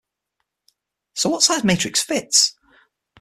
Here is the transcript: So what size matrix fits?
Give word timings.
So 1.13 1.29
what 1.29 1.43
size 1.43 1.63
matrix 1.63 2.01
fits? 2.01 2.55